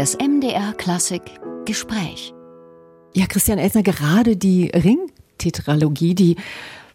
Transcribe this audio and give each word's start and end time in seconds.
Das 0.00 0.16
MDR 0.16 0.72
Klassik 0.72 1.20
Gespräch. 1.66 2.32
Ja, 3.14 3.26
Christian 3.26 3.58
Elsner, 3.58 3.82
gerade 3.82 4.34
die 4.34 4.70
Ring-Tetralogie, 4.70 6.14
die 6.14 6.36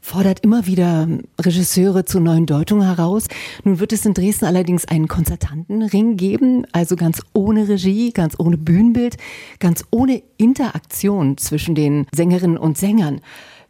fordert 0.01 0.39
immer 0.39 0.65
wieder 0.65 1.07
Regisseure 1.39 2.05
zu 2.05 2.19
neuen 2.19 2.47
Deutungen 2.47 2.87
heraus. 2.87 3.27
Nun 3.63 3.79
wird 3.79 3.93
es 3.93 4.07
in 4.07 4.15
Dresden 4.15 4.45
allerdings 4.45 4.87
einen 4.87 5.07
Konzertantenring 5.07 6.17
geben, 6.17 6.65
also 6.71 6.95
ganz 6.95 7.21
ohne 7.33 7.69
Regie, 7.69 8.09
ganz 8.11 8.39
ohne 8.39 8.57
Bühnenbild, 8.57 9.17
ganz 9.59 9.85
ohne 9.91 10.23
Interaktion 10.37 11.37
zwischen 11.37 11.75
den 11.75 12.07
Sängerinnen 12.11 12.57
und 12.57 12.75
Sängern. 12.75 13.21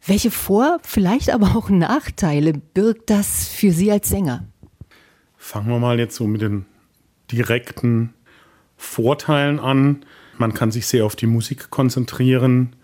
Welche 0.08 0.32
Vor-, 0.32 0.80
vielleicht 0.84 1.30
aber 1.30 1.58
auch 1.58 1.70
Nachteile 1.70 2.54
birgt 2.54 3.10
das 3.10 3.50
für 3.50 3.74
Sie 3.74 3.92
als 3.92 4.08
Sänger? 4.08 4.46
Fangen 5.36 5.68
wir 5.68 5.80
mal 5.80 6.00
jetzt 6.00 6.16
so 6.16 6.26
mit 6.26 6.42
den 6.42 6.66
direkten 7.30 8.15
Vorteilen 8.86 9.60
an. 9.60 10.06
Man 10.38 10.54
kann 10.54 10.72
sich 10.72 10.88
sehr 10.88 11.06
auf 11.06 11.16
die 11.16 11.28
Musik 11.28 11.70
konzentrieren. 11.70 12.76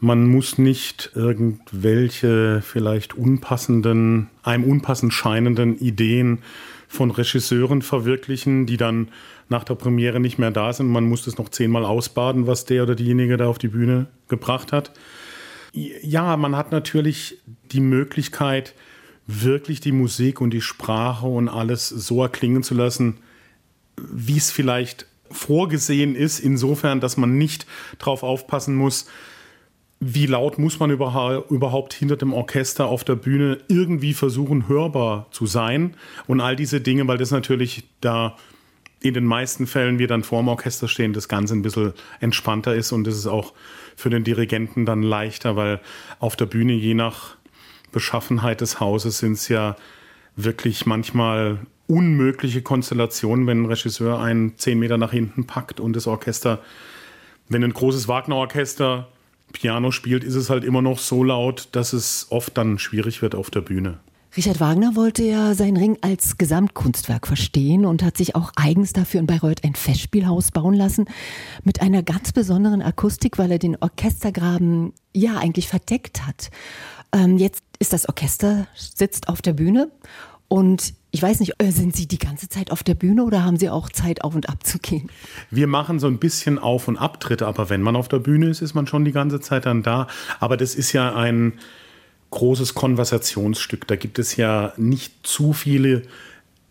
Man 0.00 0.26
muss 0.26 0.58
nicht 0.58 1.10
irgendwelche 1.14 2.62
vielleicht 2.62 3.14
unpassenden, 3.14 4.28
einem 4.42 4.64
unpassend 4.64 5.12
scheinenden 5.12 5.78
Ideen 5.78 6.40
von 6.88 7.10
Regisseuren 7.10 7.82
verwirklichen, 7.82 8.66
die 8.66 8.76
dann 8.76 9.08
nach 9.48 9.64
der 9.64 9.74
Premiere 9.74 10.20
nicht 10.20 10.38
mehr 10.38 10.50
da 10.50 10.72
sind. 10.72 10.88
Man 10.88 11.04
muss 11.04 11.24
das 11.24 11.38
noch 11.38 11.48
zehnmal 11.48 11.84
ausbaden, 11.84 12.46
was 12.46 12.64
der 12.64 12.82
oder 12.82 12.94
diejenige 12.94 13.36
da 13.36 13.46
auf 13.46 13.58
die 13.58 13.68
Bühne 13.68 14.06
gebracht 14.28 14.72
hat. 14.72 14.92
Ja, 15.72 16.36
man 16.36 16.56
hat 16.56 16.70
natürlich 16.70 17.38
die 17.72 17.80
Möglichkeit, 17.80 18.74
wirklich 19.26 19.80
die 19.80 19.92
Musik 19.92 20.40
und 20.40 20.50
die 20.50 20.60
Sprache 20.60 21.26
und 21.26 21.48
alles 21.48 21.88
so 21.88 22.22
erklingen 22.22 22.62
zu 22.62 22.74
lassen, 22.74 23.18
wie 23.96 24.36
es 24.36 24.50
vielleicht 24.50 25.06
vorgesehen 25.30 26.14
ist, 26.14 26.40
insofern, 26.40 27.00
dass 27.00 27.16
man 27.16 27.38
nicht 27.38 27.66
darauf 27.98 28.22
aufpassen 28.22 28.74
muss, 28.74 29.06
wie 30.00 30.26
laut 30.26 30.58
muss 30.58 30.78
man 30.80 30.90
überhaupt 30.90 31.94
hinter 31.94 32.16
dem 32.16 32.34
Orchester 32.34 32.86
auf 32.86 33.04
der 33.04 33.14
Bühne 33.14 33.58
irgendwie 33.68 34.12
versuchen, 34.12 34.68
hörbar 34.68 35.28
zu 35.30 35.46
sein 35.46 35.96
und 36.26 36.40
all 36.40 36.56
diese 36.56 36.80
Dinge, 36.80 37.08
weil 37.08 37.16
das 37.16 37.30
natürlich 37.30 37.84
da 38.00 38.36
in 39.00 39.14
den 39.14 39.24
meisten 39.24 39.66
Fällen 39.66 39.98
wir 39.98 40.08
dann 40.08 40.22
vor 40.22 40.42
dem 40.42 40.48
Orchester 40.48 40.88
stehen, 40.88 41.12
das 41.12 41.28
Ganze 41.28 41.54
ein 41.54 41.62
bisschen 41.62 41.92
entspannter 42.20 42.74
ist 42.74 42.92
und 42.92 43.06
es 43.06 43.16
ist 43.16 43.26
auch 43.26 43.52
für 43.96 44.10
den 44.10 44.24
Dirigenten 44.24 44.84
dann 44.86 45.02
leichter, 45.02 45.56
weil 45.56 45.80
auf 46.18 46.36
der 46.36 46.46
Bühne 46.46 46.72
je 46.72 46.94
nach 46.94 47.36
Beschaffenheit 47.92 48.60
des 48.60 48.80
Hauses 48.80 49.18
sind 49.18 49.32
es 49.32 49.48
ja 49.48 49.76
wirklich 50.36 50.84
manchmal 50.86 51.60
unmögliche 51.86 52.62
Konstellationen, 52.62 53.46
wenn 53.46 53.62
ein 53.62 53.66
Regisseur 53.66 54.20
einen 54.20 54.56
zehn 54.56 54.78
Meter 54.78 54.98
nach 54.98 55.12
hinten 55.12 55.46
packt 55.46 55.80
und 55.80 55.94
das 55.94 56.06
Orchester, 56.06 56.60
wenn 57.48 57.62
ein 57.62 57.74
großes 57.74 58.08
Wagner-Orchester 58.08 59.08
Piano 59.52 59.90
spielt, 59.90 60.24
ist 60.24 60.34
es 60.34 60.50
halt 60.50 60.64
immer 60.64 60.82
noch 60.82 60.98
so 60.98 61.22
laut, 61.22 61.68
dass 61.72 61.92
es 61.92 62.26
oft 62.30 62.56
dann 62.58 62.78
schwierig 62.78 63.22
wird 63.22 63.34
auf 63.34 63.50
der 63.50 63.60
Bühne. 63.60 63.98
Richard 64.36 64.58
Wagner 64.58 64.96
wollte 64.96 65.22
ja 65.22 65.54
seinen 65.54 65.76
Ring 65.76 65.96
als 66.00 66.38
Gesamtkunstwerk 66.38 67.28
verstehen 67.28 67.86
und 67.86 68.02
hat 68.02 68.16
sich 68.16 68.34
auch 68.34 68.50
eigens 68.56 68.92
dafür 68.92 69.20
in 69.20 69.26
Bayreuth 69.26 69.62
ein 69.62 69.76
Festspielhaus 69.76 70.50
bauen 70.50 70.74
lassen 70.74 71.04
mit 71.62 71.80
einer 71.80 72.02
ganz 72.02 72.32
besonderen 72.32 72.82
Akustik, 72.82 73.38
weil 73.38 73.52
er 73.52 73.60
den 73.60 73.76
Orchestergraben 73.76 74.92
ja 75.12 75.36
eigentlich 75.36 75.68
verdeckt 75.68 76.26
hat. 76.26 76.50
Ähm, 77.12 77.38
jetzt 77.38 77.62
ist 77.78 77.92
das 77.92 78.08
Orchester 78.08 78.66
sitzt 78.74 79.28
auf 79.28 79.40
der 79.40 79.52
Bühne 79.52 79.92
und 80.48 80.94
ich 81.14 81.22
weiß 81.22 81.38
nicht, 81.38 81.52
äh, 81.58 81.70
sind 81.70 81.94
Sie 81.94 82.08
die 82.08 82.18
ganze 82.18 82.48
Zeit 82.48 82.72
auf 82.72 82.82
der 82.82 82.96
Bühne 82.96 83.22
oder 83.22 83.44
haben 83.44 83.56
Sie 83.56 83.70
auch 83.70 83.88
Zeit 83.88 84.24
auf 84.24 84.34
und 84.34 84.48
ab 84.48 84.66
zu 84.66 84.80
gehen? 84.80 85.12
Wir 85.48 85.68
machen 85.68 86.00
so 86.00 86.08
ein 86.08 86.18
bisschen 86.18 86.58
Auf- 86.58 86.88
und 86.88 86.96
Abtritte, 86.96 87.46
aber 87.46 87.70
wenn 87.70 87.82
man 87.82 87.94
auf 87.94 88.08
der 88.08 88.18
Bühne 88.18 88.48
ist, 88.48 88.62
ist 88.62 88.74
man 88.74 88.88
schon 88.88 89.04
die 89.04 89.12
ganze 89.12 89.40
Zeit 89.40 89.64
dann 89.64 89.84
da. 89.84 90.08
Aber 90.40 90.56
das 90.56 90.74
ist 90.74 90.92
ja 90.92 91.14
ein 91.14 91.52
großes 92.30 92.74
Konversationsstück. 92.74 93.86
Da 93.86 93.94
gibt 93.94 94.18
es 94.18 94.34
ja 94.34 94.72
nicht 94.76 95.24
zu 95.24 95.52
viele 95.52 96.02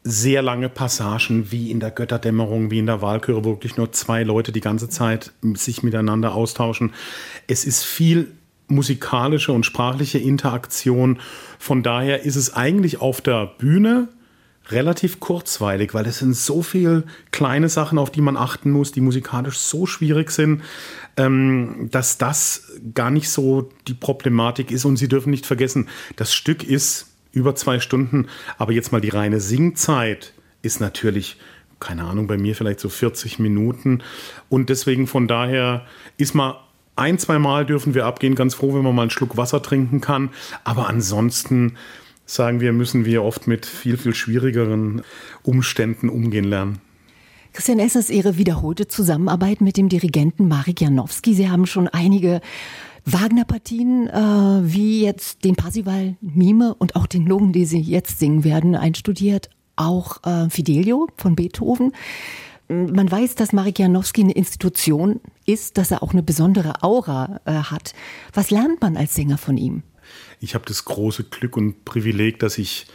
sehr 0.04 0.42
lange 0.42 0.68
Passagen 0.68 1.50
wie 1.54 1.72
in 1.72 1.80
der 1.80 1.92
Götterdämmerung, 1.92 2.70
wie 2.70 2.80
in 2.80 2.86
der 2.86 3.02
Wahlchöre, 3.02 3.46
wo 3.46 3.52
wirklich 3.52 3.78
nur 3.78 3.94
zwei 3.94 4.24
Leute 4.24 4.52
die 4.52 4.60
ganze 4.60 4.90
Zeit 4.90 5.32
sich 5.54 5.84
miteinander 5.84 6.36
austauschen. 6.36 6.92
Es 7.48 7.64
ist 7.64 7.86
viel 7.86 8.34
musikalische 8.68 9.54
und 9.54 9.66
sprachliche 9.66 10.18
Interaktion. 10.18 11.20
Von 11.60 11.82
daher 11.82 12.24
ist 12.24 12.36
es 12.36 12.54
eigentlich 12.54 13.00
auf 13.00 13.22
der 13.22 13.46
Bühne 13.46 14.10
relativ 14.70 15.20
kurzweilig, 15.20 15.94
weil 15.94 16.06
es 16.08 16.20
sind 16.20 16.36
so 16.36 16.62
viele 16.62 17.04
kleine 17.32 17.70
Sachen, 17.70 17.98
auf 17.98 18.12
die 18.12 18.22
man 18.22 18.38
achten 18.38 18.72
muss, 18.72 18.92
die 18.92 19.02
musikalisch 19.02 19.58
so 19.58 19.86
schwierig 19.86 20.32
sind, 20.32 20.64
ähm, 21.18 21.90
dass 21.92 22.18
das 22.18 22.72
gar 22.94 23.12
nicht 23.12 23.30
so 23.30 23.70
die 23.88 23.94
Problematik 23.94 24.72
ist. 24.72 24.86
Und 24.86 24.98
Sie 24.98 25.08
dürfen 25.08 25.32
nicht 25.32 25.46
vergessen, 25.46 25.90
das 26.16 26.34
Stück 26.34 26.64
ist 26.64 27.08
über 27.32 27.56
zwei 27.56 27.80
Stunden, 27.80 28.28
aber 28.58 28.72
jetzt 28.72 28.92
mal 28.92 29.02
die 29.02 29.10
reine 29.10 29.40
Singzeit 29.40 30.34
ist 30.62 30.80
natürlich 30.80 31.38
keine 31.84 32.06
Ahnung, 32.06 32.28
bei 32.28 32.38
mir 32.38 32.56
vielleicht 32.56 32.80
so 32.80 32.88
40 32.88 33.40
Minuten. 33.40 34.04
Und 34.48 34.70
deswegen 34.70 35.06
von 35.06 35.28
daher 35.28 35.86
ist 36.18 36.34
mal 36.34 36.62
ein, 36.96 37.20
zwei 37.20 37.40
Mal 37.40 37.66
dürfen 37.66 37.94
wir 37.94 38.06
abgehen, 38.06 38.36
ganz 38.36 38.56
froh, 38.56 38.74
wenn 38.74 38.84
man 38.84 38.96
mal 38.96 39.02
einen 39.04 39.12
Schluck 39.12 39.36
Wasser 39.36 39.62
trinken 39.62 40.00
kann. 40.00 40.30
Aber 40.64 40.88
ansonsten 40.88 41.76
sagen 42.26 42.62
wir, 42.62 42.74
müssen 42.74 43.06
wir 43.06 43.24
oft 43.24 43.48
mit 43.48 43.66
viel, 43.66 43.98
viel 43.98 44.16
schwierigeren 44.16 45.02
Umständen 45.44 46.10
umgehen 46.10 46.46
lernen. 46.46 46.80
Christian 47.54 47.78
Essers, 47.78 48.10
Ihre 48.10 48.38
wiederholte 48.38 48.88
Zusammenarbeit 48.88 49.62
mit 49.62 49.78
dem 49.78 49.88
Dirigenten 49.88 50.48
Marek 50.48 50.82
Janowski. 50.82 51.36
Sie 51.36 51.50
haben 51.50 51.68
schon 51.68 51.88
einige 51.88 52.42
Wagner-Partien, 53.06 54.08
äh, 54.08 54.14
wie 54.64 55.04
jetzt 55.04 55.44
den 55.44 55.56
Parsival 55.56 56.16
Mime 56.22 56.74
und 56.74 56.96
auch 56.96 57.06
den 57.06 57.28
Logen, 57.28 57.52
die 57.52 57.66
Sie 57.66 57.80
jetzt 57.80 58.20
singen 58.20 58.44
werden, 58.44 58.76
einstudiert. 58.76 59.50
Auch 59.76 60.24
äh, 60.24 60.50
Fidelio 60.50 61.08
von 61.18 61.36
Beethoven. 61.36 61.92
Man 62.70 63.12
weiß, 63.12 63.36
dass 63.36 63.54
Marek 63.54 63.78
Janowski 63.78 64.22
eine 64.22 64.32
Institution 64.32 65.20
ist, 65.46 65.78
dass 65.78 65.92
er 65.92 66.02
auch 66.02 66.14
eine 66.14 66.24
besondere 66.24 66.82
Aura 66.82 67.42
äh, 67.46 67.52
hat. 67.52 67.94
Was 68.34 68.52
lernt 68.52 68.82
man 68.82 68.98
als 68.98 69.14
Sänger 69.14 69.38
von 69.38 69.58
ihm? 69.58 69.84
Ich 70.40 70.56
habe 70.56 70.66
das 70.68 70.86
große 70.86 71.26
Glück 71.26 71.58
und 71.58 71.86
Privileg, 71.86 72.40
dass 72.40 72.58
ich, 72.58 72.88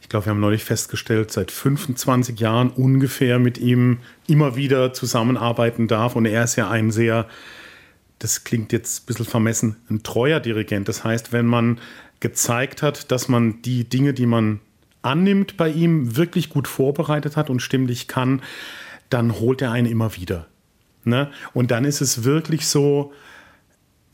ich 0.00 0.08
glaube, 0.08 0.26
wir 0.26 0.30
haben 0.30 0.40
neulich 0.40 0.64
festgestellt, 0.64 1.30
seit 1.32 1.50
25 1.50 2.38
Jahren 2.38 2.70
ungefähr 2.70 3.38
mit 3.38 3.58
ihm 3.58 3.98
immer 4.26 4.56
wieder 4.56 4.92
zusammenarbeiten 4.92 5.88
darf. 5.88 6.16
Und 6.16 6.26
er 6.26 6.44
ist 6.44 6.56
ja 6.56 6.70
ein 6.70 6.90
sehr, 6.90 7.28
das 8.18 8.44
klingt 8.44 8.72
jetzt 8.72 9.02
ein 9.02 9.06
bisschen 9.06 9.26
vermessen, 9.26 9.76
ein 9.90 10.02
treuer 10.02 10.40
Dirigent. 10.40 10.88
Das 10.88 11.04
heißt, 11.04 11.32
wenn 11.32 11.46
man 11.46 11.80
gezeigt 12.20 12.82
hat, 12.82 13.10
dass 13.10 13.28
man 13.28 13.60
die 13.62 13.88
Dinge, 13.88 14.14
die 14.14 14.26
man 14.26 14.60
annimmt 15.02 15.56
bei 15.56 15.68
ihm, 15.68 16.16
wirklich 16.16 16.48
gut 16.48 16.66
vorbereitet 16.66 17.36
hat 17.36 17.50
und 17.50 17.60
stimmlich 17.60 18.08
kann, 18.08 18.40
dann 19.10 19.38
holt 19.38 19.60
er 19.62 19.72
einen 19.72 19.86
immer 19.86 20.16
wieder. 20.16 20.46
Ne? 21.04 21.30
Und 21.52 21.70
dann 21.70 21.84
ist 21.84 22.00
es 22.00 22.24
wirklich 22.24 22.66
so, 22.66 23.12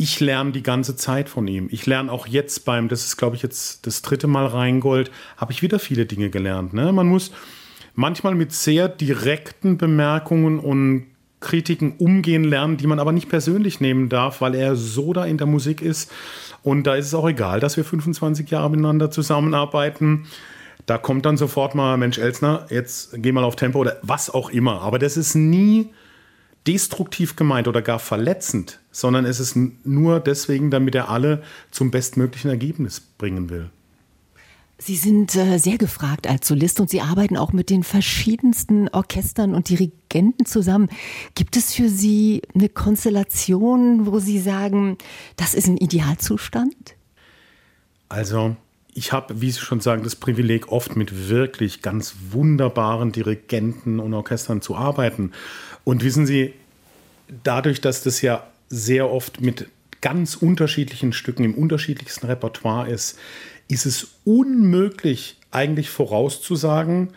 ich 0.00 0.18
lerne 0.18 0.50
die 0.50 0.62
ganze 0.62 0.96
Zeit 0.96 1.28
von 1.28 1.46
ihm. 1.46 1.68
Ich 1.70 1.84
lerne 1.84 2.10
auch 2.10 2.26
jetzt 2.26 2.64
beim, 2.64 2.88
das 2.88 3.04
ist 3.04 3.18
glaube 3.18 3.36
ich 3.36 3.42
jetzt 3.42 3.86
das 3.86 4.00
dritte 4.00 4.28
Mal 4.28 4.46
Rheingold, 4.46 5.10
habe 5.36 5.52
ich 5.52 5.60
wieder 5.60 5.78
viele 5.78 6.06
Dinge 6.06 6.30
gelernt. 6.30 6.72
Ne? 6.72 6.90
Man 6.90 7.06
muss 7.06 7.32
manchmal 7.94 8.34
mit 8.34 8.52
sehr 8.52 8.88
direkten 8.88 9.76
Bemerkungen 9.76 10.58
und 10.58 11.06
Kritiken 11.40 11.96
umgehen 11.98 12.44
lernen, 12.44 12.78
die 12.78 12.86
man 12.86 12.98
aber 12.98 13.12
nicht 13.12 13.28
persönlich 13.28 13.80
nehmen 13.80 14.08
darf, 14.08 14.40
weil 14.40 14.54
er 14.54 14.74
so 14.74 15.12
da 15.12 15.26
in 15.26 15.36
der 15.36 15.46
Musik 15.46 15.82
ist. 15.82 16.10
Und 16.62 16.86
da 16.86 16.94
ist 16.94 17.06
es 17.06 17.14
auch 17.14 17.28
egal, 17.28 17.60
dass 17.60 17.76
wir 17.76 17.84
25 17.84 18.50
Jahre 18.50 18.70
miteinander 18.70 19.10
zusammenarbeiten. 19.10 20.26
Da 20.86 20.96
kommt 20.96 21.26
dann 21.26 21.36
sofort 21.36 21.74
mal, 21.74 21.98
Mensch, 21.98 22.16
Elsner, 22.16 22.66
jetzt 22.70 23.10
geh 23.16 23.32
mal 23.32 23.44
auf 23.44 23.56
Tempo 23.56 23.78
oder 23.78 23.98
was 24.02 24.30
auch 24.30 24.48
immer. 24.48 24.80
Aber 24.80 24.98
das 24.98 25.18
ist 25.18 25.34
nie 25.34 25.90
destruktiv 26.66 27.36
gemeint 27.36 27.68
oder 27.68 27.82
gar 27.82 27.98
verletzend, 27.98 28.80
sondern 28.90 29.24
es 29.24 29.40
ist 29.40 29.56
nur 29.84 30.20
deswegen, 30.20 30.70
damit 30.70 30.94
er 30.94 31.08
alle 31.08 31.42
zum 31.70 31.90
bestmöglichen 31.90 32.50
Ergebnis 32.50 33.00
bringen 33.00 33.50
will. 33.50 33.70
Sie 34.82 34.96
sind 34.96 35.36
äh, 35.36 35.58
sehr 35.58 35.76
gefragt 35.76 36.26
als 36.26 36.48
Solist 36.48 36.80
und 36.80 36.88
Sie 36.88 37.02
arbeiten 37.02 37.36
auch 37.36 37.52
mit 37.52 37.68
den 37.68 37.82
verschiedensten 37.82 38.88
Orchestern 38.88 39.54
und 39.54 39.68
Dirigenten 39.68 40.46
zusammen. 40.46 40.88
Gibt 41.34 41.56
es 41.56 41.74
für 41.74 41.90
Sie 41.90 42.40
eine 42.54 42.70
Konstellation, 42.70 44.06
wo 44.06 44.20
Sie 44.20 44.40
sagen, 44.40 44.96
das 45.36 45.52
ist 45.52 45.66
ein 45.66 45.76
Idealzustand? 45.76 46.96
Also, 48.08 48.56
ich 48.94 49.12
habe, 49.12 49.42
wie 49.42 49.50
Sie 49.50 49.60
schon 49.60 49.80
sagen, 49.80 50.02
das 50.02 50.16
Privileg, 50.16 50.72
oft 50.72 50.96
mit 50.96 51.28
wirklich 51.28 51.82
ganz 51.82 52.14
wunderbaren 52.30 53.12
Dirigenten 53.12 54.00
und 54.00 54.14
Orchestern 54.14 54.62
zu 54.62 54.76
arbeiten. 54.76 55.32
Und 55.84 56.04
wissen 56.04 56.26
Sie, 56.26 56.54
dadurch, 57.44 57.80
dass 57.80 58.02
das 58.02 58.22
ja 58.22 58.46
sehr 58.68 59.10
oft 59.10 59.40
mit 59.40 59.68
ganz 60.00 60.34
unterschiedlichen 60.34 61.12
Stücken 61.12 61.44
im 61.44 61.54
unterschiedlichsten 61.54 62.26
Repertoire 62.26 62.88
ist, 62.88 63.18
ist 63.68 63.86
es 63.86 64.08
unmöglich 64.24 65.36
eigentlich 65.50 65.90
vorauszusagen, 65.90 67.10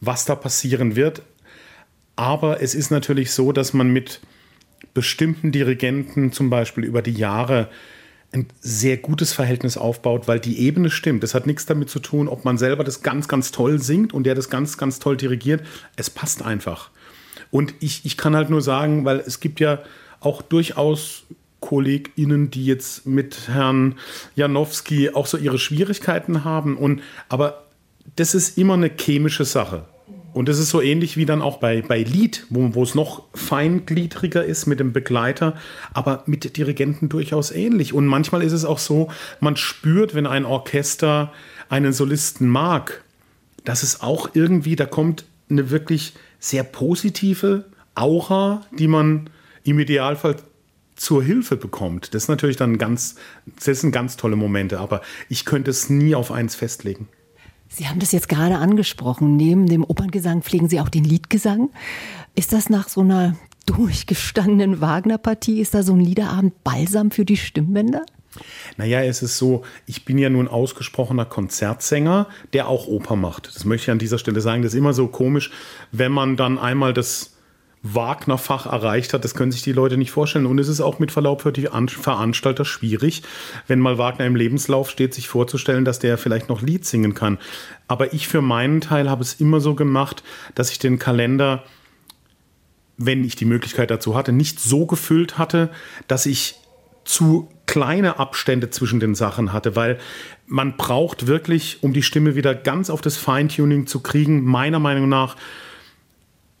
was 0.00 0.24
da 0.24 0.34
passieren 0.34 0.96
wird. 0.96 1.22
Aber 2.16 2.62
es 2.62 2.74
ist 2.74 2.90
natürlich 2.90 3.32
so, 3.32 3.52
dass 3.52 3.72
man 3.72 3.90
mit 3.90 4.20
bestimmten 4.92 5.50
Dirigenten 5.50 6.32
zum 6.32 6.50
Beispiel 6.50 6.84
über 6.84 7.02
die 7.02 7.12
Jahre 7.12 7.68
ein 8.32 8.46
sehr 8.60 8.96
gutes 8.96 9.32
Verhältnis 9.32 9.76
aufbaut, 9.76 10.26
weil 10.26 10.40
die 10.40 10.58
Ebene 10.58 10.90
stimmt. 10.90 11.22
Das 11.22 11.34
hat 11.34 11.46
nichts 11.46 11.66
damit 11.66 11.88
zu 11.88 12.00
tun, 12.00 12.28
ob 12.28 12.44
man 12.44 12.58
selber 12.58 12.84
das 12.84 13.02
ganz, 13.02 13.28
ganz 13.28 13.52
toll 13.52 13.80
singt 13.80 14.12
und 14.12 14.24
der 14.24 14.34
das 14.34 14.50
ganz, 14.50 14.76
ganz 14.76 14.98
toll 14.98 15.16
dirigiert. 15.16 15.64
Es 15.96 16.10
passt 16.10 16.42
einfach. 16.42 16.90
Und 17.50 17.74
ich, 17.80 18.04
ich 18.04 18.16
kann 18.16 18.34
halt 18.36 18.50
nur 18.50 18.62
sagen, 18.62 19.04
weil 19.04 19.20
es 19.20 19.40
gibt 19.40 19.60
ja 19.60 19.80
auch 20.20 20.42
durchaus 20.42 21.24
KollegInnen, 21.60 22.50
die 22.50 22.66
jetzt 22.66 23.06
mit 23.06 23.48
Herrn 23.48 23.94
Janowski 24.36 25.10
auch 25.10 25.26
so 25.26 25.38
ihre 25.38 25.58
Schwierigkeiten 25.58 26.44
haben. 26.44 26.76
Und, 26.76 27.02
aber 27.28 27.64
das 28.16 28.34
ist 28.34 28.58
immer 28.58 28.74
eine 28.74 28.90
chemische 28.90 29.44
Sache. 29.44 29.84
Und 30.34 30.48
das 30.48 30.58
ist 30.58 30.70
so 30.70 30.82
ähnlich 30.82 31.16
wie 31.16 31.26
dann 31.26 31.40
auch 31.40 31.58
bei, 31.58 31.80
bei 31.80 32.02
Lied, 32.02 32.44
wo, 32.50 32.74
wo 32.74 32.82
es 32.82 32.96
noch 32.96 33.22
feingliedriger 33.34 34.44
ist 34.44 34.66
mit 34.66 34.80
dem 34.80 34.92
Begleiter, 34.92 35.56
aber 35.92 36.24
mit 36.26 36.56
Dirigenten 36.56 37.08
durchaus 37.08 37.52
ähnlich. 37.52 37.92
Und 37.92 38.06
manchmal 38.06 38.42
ist 38.42 38.52
es 38.52 38.64
auch 38.64 38.78
so, 38.78 39.10
man 39.38 39.56
spürt, 39.56 40.14
wenn 40.14 40.26
ein 40.26 40.44
Orchester 40.44 41.32
einen 41.68 41.92
Solisten 41.92 42.48
mag, 42.48 43.04
dass 43.64 43.84
es 43.84 44.00
auch 44.00 44.30
irgendwie, 44.34 44.74
da 44.74 44.86
kommt 44.86 45.24
eine 45.48 45.70
wirklich 45.70 46.14
sehr 46.44 46.62
positive 46.62 47.64
Aura, 47.94 48.66
die 48.70 48.86
man 48.86 49.30
im 49.64 49.78
Idealfall 49.78 50.36
zur 50.94 51.22
Hilfe 51.22 51.56
bekommt. 51.56 52.14
Das 52.14 52.24
ist 52.24 52.28
natürlich 52.28 52.56
dann 52.56 52.76
ganz, 52.76 53.16
das 53.64 53.80
sind 53.80 53.92
ganz 53.92 54.16
tolle 54.16 54.36
Momente, 54.36 54.78
aber 54.78 55.00
ich 55.28 55.46
könnte 55.46 55.70
es 55.70 55.88
nie 55.88 56.14
auf 56.14 56.30
eins 56.30 56.54
festlegen. 56.54 57.08
Sie 57.68 57.88
haben 57.88 57.98
das 57.98 58.12
jetzt 58.12 58.28
gerade 58.28 58.58
angesprochen. 58.58 59.36
Neben 59.36 59.66
dem 59.66 59.84
Operngesang 59.84 60.42
pflegen 60.42 60.68
Sie 60.68 60.80
auch 60.80 60.90
den 60.90 61.04
Liedgesang. 61.04 61.70
Ist 62.34 62.52
das 62.52 62.68
nach 62.68 62.88
so 62.88 63.00
einer 63.00 63.36
durchgestandenen 63.66 64.82
Wagner-Partie, 64.82 65.60
ist 65.60 65.74
da 65.74 65.82
so 65.82 65.94
ein 65.94 66.00
Liederabend 66.00 66.62
balsam 66.62 67.10
für 67.10 67.24
die 67.24 67.38
Stimmbänder? 67.38 68.04
Naja, 68.76 69.02
es 69.02 69.22
ist 69.22 69.38
so, 69.38 69.62
ich 69.86 70.04
bin 70.04 70.18
ja 70.18 70.30
nun 70.30 70.48
ausgesprochener 70.48 71.24
Konzertsänger, 71.24 72.28
der 72.52 72.68
auch 72.68 72.86
Oper 72.86 73.16
macht. 73.16 73.54
Das 73.54 73.64
möchte 73.64 73.84
ich 73.84 73.90
an 73.90 73.98
dieser 73.98 74.18
Stelle 74.18 74.40
sagen. 74.40 74.62
Das 74.62 74.72
ist 74.72 74.78
immer 74.78 74.94
so 74.94 75.06
komisch, 75.08 75.50
wenn 75.92 76.12
man 76.12 76.36
dann 76.36 76.58
einmal 76.58 76.92
das 76.92 77.34
Wagner-Fach 77.84 78.64
erreicht 78.64 79.12
hat, 79.12 79.24
das 79.24 79.34
können 79.34 79.52
sich 79.52 79.62
die 79.62 79.72
Leute 79.72 79.98
nicht 79.98 80.10
vorstellen. 80.10 80.46
Und 80.46 80.58
es 80.58 80.68
ist 80.68 80.80
auch 80.80 80.98
mit 80.98 81.12
Verlaub 81.12 81.42
für 81.42 81.52
die 81.52 81.68
Veranstalter 81.88 82.64
schwierig, 82.64 83.22
wenn 83.66 83.78
mal 83.78 83.98
Wagner 83.98 84.24
im 84.24 84.36
Lebenslauf 84.36 84.88
steht, 84.90 85.12
sich 85.12 85.28
vorzustellen, 85.28 85.84
dass 85.84 85.98
der 85.98 86.16
vielleicht 86.16 86.48
noch 86.48 86.62
Lied 86.62 86.86
singen 86.86 87.14
kann. 87.14 87.38
Aber 87.86 88.14
ich 88.14 88.26
für 88.26 88.40
meinen 88.40 88.80
Teil 88.80 89.10
habe 89.10 89.22
es 89.22 89.34
immer 89.34 89.60
so 89.60 89.74
gemacht, 89.74 90.24
dass 90.54 90.70
ich 90.70 90.78
den 90.78 90.98
Kalender, 90.98 91.62
wenn 92.96 93.22
ich 93.22 93.36
die 93.36 93.44
Möglichkeit 93.44 93.90
dazu 93.90 94.16
hatte, 94.16 94.32
nicht 94.32 94.60
so 94.60 94.86
gefüllt 94.86 95.36
hatte, 95.36 95.70
dass 96.08 96.24
ich 96.24 96.54
zu 97.04 97.48
kleine 97.66 98.18
Abstände 98.18 98.70
zwischen 98.70 99.00
den 99.00 99.14
Sachen 99.14 99.52
hatte, 99.52 99.76
weil 99.76 99.98
man 100.46 100.76
braucht 100.76 101.26
wirklich, 101.26 101.82
um 101.82 101.92
die 101.92 102.02
Stimme 102.02 102.34
wieder 102.34 102.54
ganz 102.54 102.90
auf 102.90 103.00
das 103.00 103.16
Feintuning 103.16 103.86
zu 103.86 104.00
kriegen, 104.00 104.44
meiner 104.44 104.78
Meinung 104.78 105.08
nach, 105.08 105.36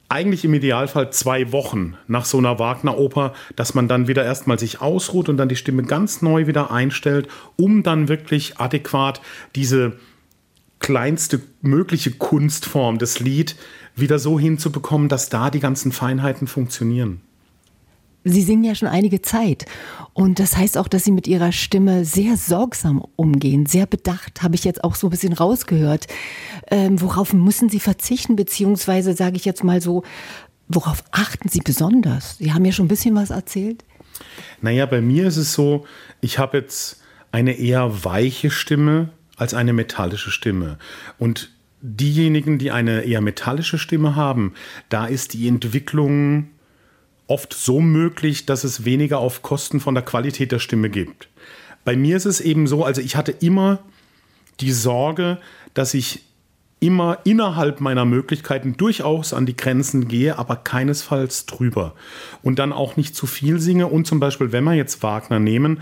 eigentlich 0.08 0.44
im 0.44 0.54
Idealfall 0.54 1.10
zwei 1.10 1.50
Wochen 1.50 1.96
nach 2.06 2.24
so 2.24 2.38
einer 2.38 2.58
Wagner-Oper, 2.58 3.32
dass 3.56 3.74
man 3.74 3.88
dann 3.88 4.06
wieder 4.06 4.24
erstmal 4.24 4.58
sich 4.58 4.80
ausruht 4.80 5.28
und 5.28 5.36
dann 5.38 5.48
die 5.48 5.56
Stimme 5.56 5.82
ganz 5.82 6.22
neu 6.22 6.46
wieder 6.46 6.70
einstellt, 6.70 7.28
um 7.56 7.82
dann 7.82 8.08
wirklich 8.08 8.58
adäquat 8.58 9.20
diese 9.54 9.94
kleinste 10.78 11.40
mögliche 11.62 12.12
Kunstform 12.12 12.98
des 12.98 13.18
Lied 13.18 13.56
wieder 13.96 14.18
so 14.18 14.38
hinzubekommen, 14.38 15.08
dass 15.08 15.30
da 15.30 15.50
die 15.50 15.60
ganzen 15.60 15.92
Feinheiten 15.92 16.46
funktionieren. 16.46 17.22
Sie 18.24 18.42
singen 18.42 18.64
ja 18.64 18.74
schon 18.74 18.88
einige 18.88 19.20
Zeit. 19.22 19.66
Und 20.14 20.38
das 20.38 20.56
heißt 20.56 20.78
auch, 20.78 20.88
dass 20.88 21.04
Sie 21.04 21.12
mit 21.12 21.26
Ihrer 21.26 21.52
Stimme 21.52 22.04
sehr 22.04 22.36
sorgsam 22.36 23.04
umgehen, 23.16 23.66
sehr 23.66 23.86
bedacht, 23.86 24.42
habe 24.42 24.54
ich 24.54 24.64
jetzt 24.64 24.82
auch 24.82 24.94
so 24.94 25.08
ein 25.08 25.10
bisschen 25.10 25.34
rausgehört. 25.34 26.06
Ähm, 26.70 27.00
worauf 27.00 27.32
müssen 27.34 27.68
Sie 27.68 27.80
verzichten, 27.80 28.34
beziehungsweise 28.34 29.14
sage 29.14 29.36
ich 29.36 29.44
jetzt 29.44 29.62
mal 29.62 29.82
so, 29.82 30.02
worauf 30.68 31.04
achten 31.10 31.48
Sie 31.48 31.60
besonders? 31.60 32.38
Sie 32.38 32.52
haben 32.52 32.64
ja 32.64 32.72
schon 32.72 32.86
ein 32.86 32.88
bisschen 32.88 33.14
was 33.14 33.30
erzählt. 33.30 33.84
Naja, 34.62 34.86
bei 34.86 35.00
mir 35.00 35.26
ist 35.26 35.36
es 35.36 35.52
so, 35.52 35.84
ich 36.20 36.38
habe 36.38 36.58
jetzt 36.58 37.02
eine 37.32 37.52
eher 37.52 38.04
weiche 38.04 38.50
Stimme 38.50 39.10
als 39.36 39.54
eine 39.54 39.72
metallische 39.72 40.30
Stimme. 40.30 40.78
Und 41.18 41.50
diejenigen, 41.82 42.58
die 42.58 42.70
eine 42.70 43.02
eher 43.02 43.20
metallische 43.20 43.76
Stimme 43.76 44.16
haben, 44.16 44.54
da 44.88 45.04
ist 45.04 45.34
die 45.34 45.48
Entwicklung 45.48 46.48
oft 47.26 47.54
so 47.54 47.80
möglich, 47.80 48.46
dass 48.46 48.64
es 48.64 48.84
weniger 48.84 49.18
auf 49.18 49.42
Kosten 49.42 49.80
von 49.80 49.94
der 49.94 50.04
Qualität 50.04 50.52
der 50.52 50.58
Stimme 50.58 50.90
gibt. 50.90 51.28
Bei 51.84 51.96
mir 51.96 52.16
ist 52.16 52.26
es 52.26 52.40
eben 52.40 52.66
so, 52.66 52.84
also 52.84 53.00
ich 53.00 53.16
hatte 53.16 53.32
immer 53.32 53.78
die 54.60 54.72
Sorge, 54.72 55.38
dass 55.74 55.94
ich 55.94 56.24
immer 56.80 57.18
innerhalb 57.24 57.80
meiner 57.80 58.04
Möglichkeiten 58.04 58.76
durchaus 58.76 59.32
an 59.32 59.46
die 59.46 59.56
Grenzen 59.56 60.06
gehe, 60.06 60.38
aber 60.38 60.56
keinesfalls 60.56 61.46
drüber. 61.46 61.94
Und 62.42 62.58
dann 62.58 62.72
auch 62.72 62.96
nicht 62.96 63.16
zu 63.16 63.26
viel 63.26 63.58
singe. 63.58 63.86
Und 63.86 64.06
zum 64.06 64.20
Beispiel, 64.20 64.52
wenn 64.52 64.64
wir 64.64 64.74
jetzt 64.74 65.02
Wagner 65.02 65.38
nehmen, 65.38 65.80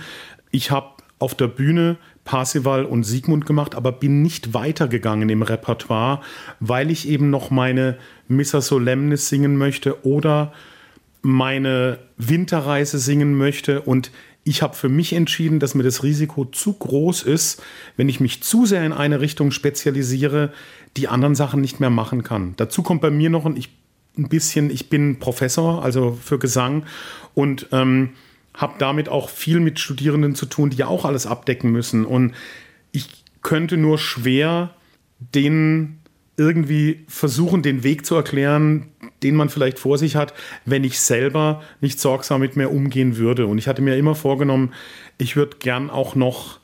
ich 0.53 0.71
habe 0.71 0.91
auf 1.19 1.35
der 1.35 1.49
Bühne 1.49 1.97
Parsival 2.25 2.85
und 2.85 3.03
Siegmund 3.03 3.47
gemacht, 3.47 3.75
aber 3.75 3.91
bin 3.91 4.23
nicht 4.23 4.55
weitergegangen 4.55 5.29
im 5.29 5.43
Repertoire, 5.43 6.21
weil 6.61 6.91
ich 6.91 7.09
eben 7.09 7.31
noch 7.31 7.51
meine 7.51 7.99
Missa 8.29 8.61
Solemnis 8.61 9.29
singen 9.29 9.57
möchte 9.57 10.05
oder 10.07 10.53
meine 11.23 12.01
Winterreise 12.17 12.99
singen 12.99 13.37
möchte 13.37 13.81
und 13.83 14.11
ich 14.45 14.61
habe 14.61 14.75
für 14.75 14.89
mich 14.89 15.13
entschieden, 15.13 15.61
dass 15.61 15.75
mir 15.75 15.85
das 15.85 16.03
Risiko 16.03 16.45
zu 16.45 16.73
groß 16.73 17.23
ist, 17.23 17.63
wenn 17.97 18.09
ich 18.09 18.19
mich 18.19 18.43
zu 18.43 18.67
sehr 18.67 18.85
in 18.85 18.93
eine 18.93 19.21
Richtung 19.21 19.53
spezialisiere, 19.53 20.53
die 20.97 21.07
anderen 21.07 21.37
Sachen 21.37 21.61
nicht 21.61 21.79
mehr 21.79 21.91
machen 21.91 22.25
kann. 22.25 22.55
Dazu 22.57 22.83
kommt 22.83 23.03
bei 23.03 23.11
mir 23.11 23.31
noch 23.31 23.47
ein, 23.47 23.57
ich, 23.57 23.71
ein 24.19 24.29
bisschen, 24.29 24.71
ich 24.71 24.89
bin 24.89 25.21
Professor, 25.21 25.85
also 25.85 26.19
für 26.21 26.41
Gesang 26.41 26.85
und 27.35 27.69
ähm, 27.71 28.11
habe 28.55 28.75
damit 28.79 29.09
auch 29.09 29.29
viel 29.29 29.61
mit 29.61 29.79
Studierenden 29.79 30.35
zu 30.35 30.47
tun, 30.47 30.71
die 30.71 30.79
ja 30.79 30.89
auch 30.89 31.05
alles 31.05 31.27
abdecken 31.27 31.71
müssen. 31.71 32.05
Und 32.05 32.35
ich 32.91 33.25
könnte 33.43 33.77
nur 33.77 33.99
schwer 33.99 34.75
denen 35.19 36.01
irgendwie 36.37 37.05
versuchen, 37.07 37.63
den 37.63 37.85
Weg 37.85 38.05
zu 38.05 38.17
erklären, 38.17 38.89
den 39.23 39.35
man 39.35 39.49
vielleicht 39.49 39.79
vor 39.79 39.99
sich 39.99 40.17
hat, 40.17 40.35
wenn 40.65 40.85
ich 40.85 41.01
selber 41.01 41.63
nicht 41.81 42.01
sorgsam 42.01 42.41
mit 42.41 42.57
mir 42.57 42.71
umgehen 42.71 43.17
würde. 43.17 43.47
Und 43.47 43.59
ich 43.59 43.69
hatte 43.69 43.83
mir 43.83 43.97
immer 43.97 44.15
vorgenommen, 44.15 44.73
ich 45.19 45.37
würde 45.37 45.57
gern 45.59 45.91
auch 45.91 46.15
noch, 46.15 46.61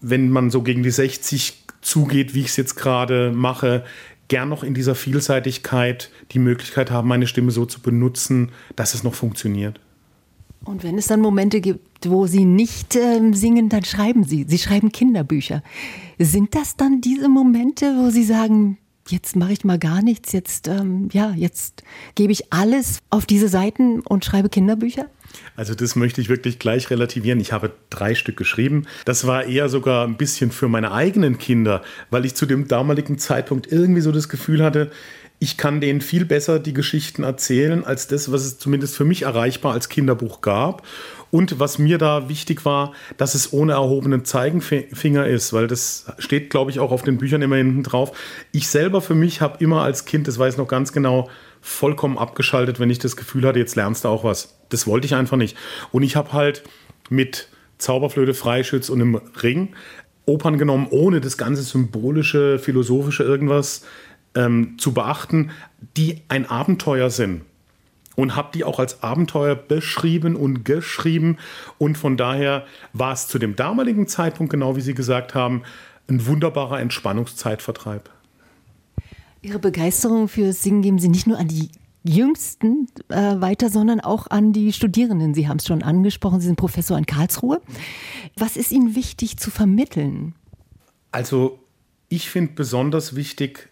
wenn 0.00 0.30
man 0.30 0.50
so 0.50 0.62
gegen 0.62 0.82
die 0.82 0.90
60 0.90 1.64
zugeht, 1.80 2.34
wie 2.34 2.40
ich 2.40 2.48
es 2.48 2.56
jetzt 2.56 2.76
gerade 2.76 3.32
mache, 3.32 3.84
gern 4.28 4.48
noch 4.48 4.62
in 4.62 4.74
dieser 4.74 4.94
Vielseitigkeit 4.94 6.10
die 6.32 6.38
Möglichkeit 6.38 6.90
haben, 6.90 7.08
meine 7.08 7.26
Stimme 7.26 7.50
so 7.50 7.66
zu 7.66 7.80
benutzen, 7.80 8.52
dass 8.76 8.94
es 8.94 9.02
noch 9.02 9.14
funktioniert. 9.14 9.80
Und 10.64 10.84
wenn 10.84 10.98
es 10.98 11.06
dann 11.06 11.20
Momente 11.20 11.60
gibt, 11.60 12.08
wo 12.08 12.26
Sie 12.26 12.44
nicht 12.44 12.94
äh, 12.94 13.32
singen, 13.32 13.68
dann 13.68 13.84
schreiben 13.84 14.24
Sie. 14.24 14.44
Sie 14.46 14.58
schreiben 14.58 14.92
Kinderbücher. 14.92 15.62
Sind 16.18 16.54
das 16.54 16.76
dann 16.76 17.00
diese 17.00 17.28
Momente, 17.28 17.94
wo 17.96 18.10
Sie 18.10 18.24
sagen, 18.24 18.78
jetzt 19.10 19.36
mache 19.36 19.52
ich 19.52 19.64
mal 19.64 19.78
gar 19.78 20.02
nichts, 20.02 20.32
jetzt, 20.32 20.68
ähm, 20.68 21.08
ja, 21.12 21.32
jetzt 21.32 21.82
gebe 22.14 22.32
ich 22.32 22.52
alles 22.52 23.00
auf 23.10 23.26
diese 23.26 23.48
Seiten 23.48 24.00
und 24.00 24.24
schreibe 24.24 24.48
Kinderbücher? 24.48 25.06
Also 25.56 25.74
das 25.74 25.96
möchte 25.96 26.20
ich 26.20 26.28
wirklich 26.28 26.58
gleich 26.58 26.90
relativieren. 26.90 27.40
Ich 27.40 27.52
habe 27.52 27.72
drei 27.90 28.14
Stück 28.14 28.36
geschrieben. 28.36 28.86
Das 29.04 29.26
war 29.26 29.44
eher 29.44 29.68
sogar 29.68 30.06
ein 30.06 30.16
bisschen 30.16 30.50
für 30.50 30.68
meine 30.68 30.92
eigenen 30.92 31.38
Kinder, 31.38 31.82
weil 32.10 32.24
ich 32.24 32.34
zu 32.34 32.46
dem 32.46 32.68
damaligen 32.68 33.18
Zeitpunkt 33.18 33.70
irgendwie 33.70 34.00
so 34.00 34.12
das 34.12 34.28
Gefühl 34.28 34.62
hatte, 34.62 34.90
ich 35.42 35.56
kann 35.56 35.80
denen 35.80 36.02
viel 36.02 36.26
besser 36.26 36.58
die 36.58 36.74
Geschichten 36.74 37.22
erzählen, 37.22 37.82
als 37.82 38.06
das, 38.06 38.30
was 38.30 38.44
es 38.44 38.58
zumindest 38.58 38.94
für 38.94 39.06
mich 39.06 39.22
erreichbar 39.22 39.72
als 39.72 39.88
Kinderbuch 39.88 40.42
gab. 40.42 40.86
Und 41.30 41.60
was 41.60 41.78
mir 41.78 41.96
da 41.96 42.28
wichtig 42.28 42.64
war, 42.64 42.92
dass 43.16 43.34
es 43.34 43.52
ohne 43.52 43.72
erhobenen 43.72 44.24
Zeigenfinger 44.24 45.26
ist, 45.26 45.52
weil 45.52 45.68
das 45.68 46.06
steht, 46.18 46.50
glaube 46.50 46.72
ich, 46.72 46.80
auch 46.80 46.90
auf 46.90 47.02
den 47.02 47.18
Büchern 47.18 47.40
immer 47.40 47.56
hinten 47.56 47.84
drauf. 47.84 48.12
Ich 48.52 48.68
selber 48.68 49.00
für 49.00 49.14
mich 49.14 49.40
habe 49.40 49.62
immer 49.62 49.82
als 49.82 50.04
Kind, 50.04 50.26
das 50.26 50.38
weiß 50.38 50.56
noch 50.56 50.66
ganz 50.66 50.92
genau, 50.92 51.30
vollkommen 51.60 52.18
abgeschaltet, 52.18 52.80
wenn 52.80 52.90
ich 52.90 52.98
das 52.98 53.16
Gefühl 53.16 53.46
hatte, 53.46 53.58
jetzt 53.58 53.76
lernst 53.76 54.04
du 54.04 54.08
auch 54.08 54.24
was. 54.24 54.58
Das 54.70 54.86
wollte 54.86 55.06
ich 55.06 55.14
einfach 55.14 55.36
nicht. 55.36 55.56
Und 55.92 56.02
ich 56.02 56.16
habe 56.16 56.32
halt 56.32 56.62
mit 57.08 57.48
Zauberflöte, 57.78 58.34
Freischütz 58.34 58.88
und 58.88 59.00
einem 59.00 59.20
Ring 59.42 59.74
Opern 60.26 60.58
genommen, 60.58 60.86
ohne 60.90 61.20
das 61.20 61.36
ganze 61.36 61.62
symbolische, 61.62 62.58
philosophische 62.58 63.24
irgendwas 63.24 63.84
ähm, 64.34 64.76
zu 64.78 64.92
beachten, 64.92 65.50
die 65.96 66.22
ein 66.28 66.48
Abenteuer 66.48 67.10
sind. 67.10 67.42
Und 68.16 68.36
habe 68.36 68.50
die 68.52 68.64
auch 68.64 68.78
als 68.78 69.02
Abenteuer 69.02 69.54
beschrieben 69.54 70.36
und 70.36 70.64
geschrieben. 70.64 71.38
Und 71.78 71.96
von 71.96 72.16
daher 72.16 72.66
war 72.92 73.12
es 73.12 73.28
zu 73.28 73.38
dem 73.38 73.56
damaligen 73.56 74.06
Zeitpunkt, 74.08 74.52
genau 74.52 74.76
wie 74.76 74.82
Sie 74.82 74.94
gesagt 74.94 75.34
haben, 75.34 75.62
ein 76.08 76.26
wunderbarer 76.26 76.80
Entspannungszeitvertreib. 76.80 78.10
Ihre 79.42 79.58
Begeisterung 79.58 80.28
für 80.28 80.52
Singen 80.52 80.82
geben 80.82 80.98
Sie 80.98 81.08
nicht 81.08 81.26
nur 81.26 81.38
an 81.38 81.48
die 81.48 81.70
Jüngsten 82.02 82.88
äh, 83.08 83.40
weiter, 83.40 83.68
sondern 83.68 84.00
auch 84.00 84.26
an 84.28 84.52
die 84.52 84.72
Studierenden. 84.72 85.34
Sie 85.34 85.48
haben 85.48 85.58
es 85.58 85.66
schon 85.66 85.82
angesprochen, 85.82 86.40
Sie 86.40 86.46
sind 86.46 86.56
Professor 86.56 86.96
in 86.96 87.06
Karlsruhe. 87.06 87.60
Was 88.36 88.56
ist 88.56 88.72
Ihnen 88.72 88.94
wichtig 88.94 89.36
zu 89.36 89.50
vermitteln? 89.50 90.34
Also 91.10 91.58
ich 92.08 92.30
finde 92.30 92.52
besonders 92.54 93.16
wichtig 93.16 93.68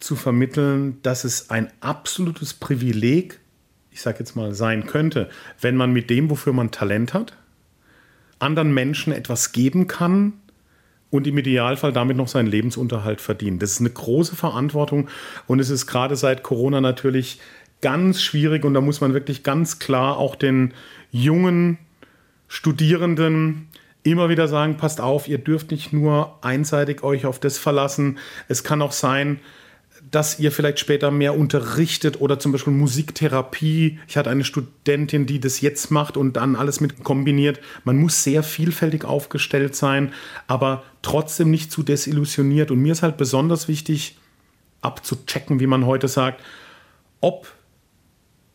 zu 0.00 0.16
vermitteln, 0.16 0.98
dass 1.02 1.24
es 1.24 1.50
ein 1.50 1.72
absolutes 1.80 2.54
Privileg, 2.54 3.40
ich 3.90 4.00
sage 4.00 4.20
jetzt 4.20 4.36
mal, 4.36 4.54
sein 4.54 4.86
könnte, 4.86 5.28
wenn 5.60 5.76
man 5.76 5.92
mit 5.92 6.10
dem, 6.10 6.30
wofür 6.30 6.52
man 6.52 6.70
Talent 6.70 7.14
hat, 7.14 7.36
anderen 8.38 8.72
Menschen 8.72 9.12
etwas 9.12 9.52
geben 9.52 9.86
kann, 9.88 10.34
und 11.10 11.26
im 11.26 11.38
Idealfall 11.38 11.92
damit 11.92 12.16
noch 12.16 12.28
seinen 12.28 12.48
Lebensunterhalt 12.48 13.20
verdienen. 13.20 13.58
Das 13.58 13.72
ist 13.72 13.80
eine 13.80 13.90
große 13.90 14.36
Verantwortung 14.36 15.08
und 15.46 15.60
es 15.60 15.70
ist 15.70 15.86
gerade 15.86 16.16
seit 16.16 16.42
Corona 16.42 16.80
natürlich 16.80 17.40
ganz 17.80 18.22
schwierig 18.22 18.64
und 18.64 18.74
da 18.74 18.80
muss 18.80 19.00
man 19.00 19.14
wirklich 19.14 19.42
ganz 19.42 19.78
klar 19.78 20.18
auch 20.18 20.34
den 20.34 20.74
jungen 21.10 21.78
Studierenden 22.48 23.68
immer 24.02 24.28
wieder 24.28 24.48
sagen, 24.48 24.76
passt 24.76 25.00
auf, 25.00 25.28
ihr 25.28 25.38
dürft 25.38 25.70
nicht 25.70 25.92
nur 25.92 26.38
einseitig 26.42 27.02
euch 27.02 27.26
auf 27.26 27.38
das 27.38 27.58
verlassen. 27.58 28.18
Es 28.48 28.64
kann 28.64 28.82
auch 28.82 28.92
sein, 28.92 29.40
dass 30.10 30.38
ihr 30.38 30.52
vielleicht 30.52 30.78
später 30.78 31.10
mehr 31.10 31.36
unterrichtet 31.36 32.20
oder 32.20 32.38
zum 32.38 32.52
Beispiel 32.52 32.72
Musiktherapie. 32.72 33.98
Ich 34.06 34.16
hatte 34.16 34.30
eine 34.30 34.44
Studentin, 34.44 35.26
die 35.26 35.40
das 35.40 35.60
jetzt 35.60 35.90
macht 35.90 36.16
und 36.16 36.34
dann 36.34 36.56
alles 36.56 36.80
mit 36.80 37.02
kombiniert. 37.04 37.60
Man 37.84 37.98
muss 37.98 38.22
sehr 38.22 38.42
vielfältig 38.42 39.04
aufgestellt 39.04 39.74
sein, 39.74 40.12
aber 40.46 40.84
trotzdem 41.02 41.50
nicht 41.50 41.70
zu 41.70 41.82
desillusioniert. 41.82 42.70
Und 42.70 42.78
mir 42.80 42.92
ist 42.92 43.02
halt 43.02 43.16
besonders 43.16 43.68
wichtig, 43.68 44.16
abzuchecken, 44.80 45.60
wie 45.60 45.66
man 45.66 45.86
heute 45.86 46.08
sagt, 46.08 46.42
ob 47.20 47.52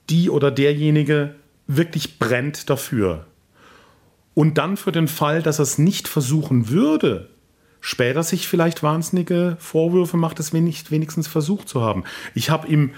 die 0.10 0.30
oder 0.30 0.52
derjenige 0.52 1.36
wirklich 1.68 2.20
brennt 2.20 2.70
dafür. 2.70 3.26
Und 4.34 4.58
dann 4.58 4.78
für 4.78 4.92
den 4.92 5.08
Fall, 5.08 5.42
dass 5.44 5.60
er 5.60 5.64
es 5.64 5.78
nicht 5.78 6.08
versuchen 6.08 6.70
würde, 6.70 7.30
später 7.84 8.24
sich 8.24 8.48
vielleicht 8.48 8.82
wahnsinnige 8.82 9.58
Vorwürfe 9.60 10.16
macht, 10.16 10.40
es 10.40 10.54
nicht 10.54 10.90
wenigstens 10.90 11.28
versucht 11.28 11.68
zu 11.68 11.82
haben. 11.82 12.06
Ich 12.34 12.50
habe 12.50 12.66
im 12.70 12.92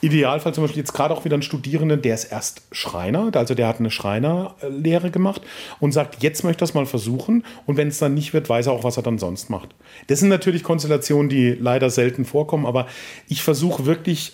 Idealfall 0.00 0.52
zum 0.52 0.64
Beispiel 0.64 0.80
jetzt 0.80 0.92
gerade 0.92 1.14
auch 1.14 1.24
wieder 1.24 1.34
einen 1.34 1.42
Studierenden, 1.42 2.02
der 2.02 2.14
ist 2.14 2.24
erst 2.24 2.62
Schreiner, 2.72 3.30
also 3.32 3.54
der 3.54 3.68
hat 3.68 3.78
eine 3.78 3.92
Schreinerlehre 3.92 5.12
gemacht 5.12 5.40
und 5.78 5.92
sagt, 5.92 6.20
jetzt 6.20 6.42
möchte 6.42 6.64
er 6.64 6.66
es 6.66 6.74
mal 6.74 6.84
versuchen 6.84 7.44
und 7.64 7.76
wenn 7.76 7.86
es 7.86 7.98
dann 7.98 8.14
nicht 8.14 8.34
wird, 8.34 8.48
weiß 8.48 8.66
er 8.66 8.72
auch, 8.72 8.82
was 8.82 8.96
er 8.96 9.04
dann 9.04 9.18
sonst 9.18 9.50
macht. 9.50 9.68
Das 10.08 10.18
sind 10.18 10.30
natürlich 10.30 10.64
Konstellationen, 10.64 11.28
die 11.28 11.52
leider 11.52 11.88
selten 11.88 12.24
vorkommen, 12.24 12.66
aber 12.66 12.88
ich 13.28 13.44
versuche 13.44 13.86
wirklich 13.86 14.32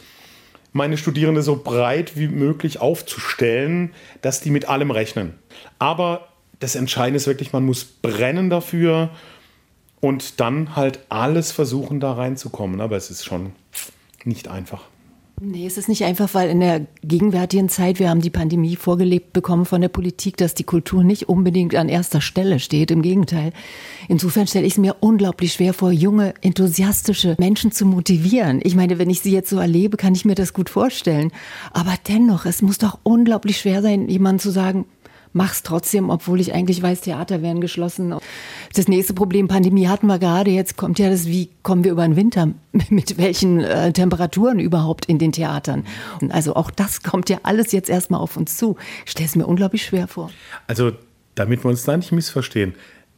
meine 0.73 0.97
Studierende 0.97 1.43
so 1.43 1.57
breit 1.63 2.17
wie 2.17 2.29
möglich 2.29 2.81
aufzustellen, 2.81 3.93
dass 4.23 4.41
die 4.41 4.51
mit 4.51 4.67
allem 4.67 4.91
rechnen. 4.91 5.35
Aber 5.79 6.29
das 6.59 6.75
Entscheidende 6.75 7.19
ist 7.19 7.27
wirklich, 7.27 7.53
man 7.53 7.67
muss 7.67 7.85
brennen 7.85 8.49
dafür 8.49 9.11
und 10.01 10.41
dann 10.41 10.77
halt 10.77 11.01
alles 11.09 11.53
versuchen, 11.53 12.01
da 12.01 12.13
reinzukommen. 12.13 12.81
Aber 12.81 12.97
es 12.97 13.11
ist 13.11 13.25
schon 13.25 13.53
nicht 14.25 14.49
einfach. 14.49 14.83
Nee, 15.43 15.67
es 15.67 15.79
ist 15.79 15.89
nicht 15.89 16.05
einfach, 16.05 16.35
weil 16.35 16.51
in 16.51 16.61
der 16.61 16.87
gegenwärtigen 17.03 17.71
Zeit, 17.71 17.99
wir 17.99 18.11
haben 18.11 18.21
die 18.21 18.29
Pandemie 18.29 18.77
vorgelebt 18.77 19.33
bekommen 19.33 19.65
von 19.65 19.81
der 19.81 19.89
Politik, 19.89 20.37
dass 20.37 20.53
die 20.53 20.65
Kultur 20.65 21.03
nicht 21.03 21.31
unbedingt 21.31 21.75
an 21.77 21.89
erster 21.89 22.21
Stelle 22.21 22.61
steht. 22.61 22.91
Im 22.91 23.01
Gegenteil. 23.01 23.55
Insofern 24.07 24.47
stelle 24.47 24.67
ich 24.67 24.75
es 24.75 24.79
mir 24.79 24.97
unglaublich 25.01 25.55
schwer 25.55 25.73
vor, 25.73 25.93
junge, 25.93 26.35
enthusiastische 26.43 27.37
Menschen 27.39 27.73
zu 27.73 27.87
motivieren. 27.87 28.61
Ich 28.63 28.77
meine, 28.77 28.99
wenn 28.99 29.09
ich 29.09 29.23
sie 29.23 29.33
jetzt 29.33 29.49
so 29.49 29.59
erlebe, 29.59 29.97
kann 29.97 30.15
ich 30.15 30.27
mir 30.27 30.35
das 30.35 30.53
gut 30.53 30.69
vorstellen. 30.69 31.33
Aber 31.73 31.95
dennoch, 32.07 32.45
es 32.45 32.61
muss 32.61 32.77
doch 32.77 32.99
unglaublich 33.03 33.61
schwer 33.61 33.81
sein, 33.81 34.11
jemandem 34.11 34.41
zu 34.41 34.51
sagen, 34.51 34.85
mach's 35.33 35.63
trotzdem, 35.63 36.11
obwohl 36.11 36.41
ich 36.41 36.53
eigentlich 36.53 36.83
weiß, 36.83 37.03
Theater 37.03 37.43
werden 37.43 37.61
geschlossen. 37.61 38.15
Das 38.75 38.89
nächste 38.89 39.15
Problem, 39.15 39.49
Pandemie 39.49 39.89
hatten 39.89 40.07
wir 40.07 40.19
gerade, 40.19 40.51
jetzt 40.51 40.77
kommt 40.77 40.99
ja 40.99 41.11
das, 41.11 41.27
wie 41.27 41.51
kommen 41.63 41.85
wir 41.85 41.93
über 41.93 42.07
den 42.07 42.17
Winter, 42.17 42.51
mit 42.89 43.19
welchen 43.19 43.61
äh, 43.61 43.93
Temperaturen 43.93 44.59
überhaupt 44.59 45.07
in 45.07 45.19
den 45.19 45.33
Theatern. 45.33 45.85
Also 46.31 46.57
auch 46.57 46.71
das 46.71 47.03
kommt 47.03 47.31
ja 47.31 47.39
alles 47.43 47.73
jetzt 47.73 47.89
erstmal 47.89 48.21
auf 48.21 48.37
uns 48.37 48.57
zu. 48.57 48.77
Ich 49.05 49.13
stelle 49.13 49.29
es 49.29 49.37
mir 49.37 49.47
unglaublich 49.47 49.85
schwer 49.85 50.09
vor. 50.09 50.31
Also, 50.67 50.93
damit 51.35 51.65
wir 51.65 51.71
uns 51.71 51.85
da 51.85 51.97
nicht 51.97 52.13
missverstehen, 52.13 52.75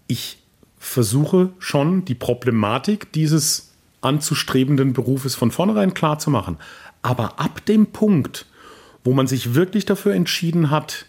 ich 0.07 0.39
versuche 0.79 1.51
schon 1.59 2.05
die 2.05 2.15
Problematik 2.15 3.13
dieses 3.13 3.73
anzustrebenden 4.01 4.93
Berufes 4.93 5.35
von 5.35 5.51
vornherein 5.51 5.95
klar 5.95 6.19
zu 6.19 6.29
machen. 6.29 6.59
Aber 7.03 7.41
ab 7.41 7.65
dem 7.67 7.87
Punkt, 7.87 8.47
wo 9.05 9.13
man 9.13 9.27
sich 9.27 9.55
wirklich 9.55 9.87
dafür 9.87 10.15
entschieden 10.15 10.71
hat, 10.71 11.07